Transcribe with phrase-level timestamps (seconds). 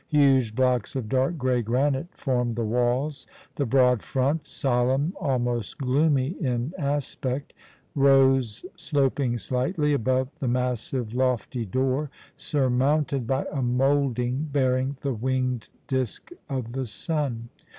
[0.09, 3.27] Huge blocks of dark grey granite formed the walls.
[3.57, 7.53] The broad front solemn, almost gloomy in aspect
[7.93, 15.69] rose, sloping slightly, above the massive lofty door, surmounted by a moulding bearing the winged
[15.87, 17.49] disk of the sun.